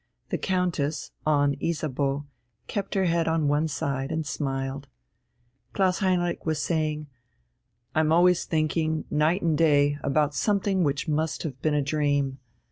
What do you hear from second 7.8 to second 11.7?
"I'm always thinking, night and day, about something which must have